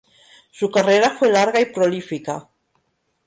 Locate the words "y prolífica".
1.61-2.49